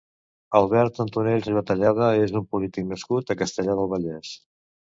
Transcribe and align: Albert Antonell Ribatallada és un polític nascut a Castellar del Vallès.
Albert 0.59 1.01
Antonell 1.03 1.43
Ribatallada 1.49 2.07
és 2.23 2.35
un 2.41 2.47
polític 2.55 2.91
nascut 2.95 3.31
a 3.31 3.39
Castellar 3.43 3.81
del 3.83 3.93
Vallès. 3.93 4.35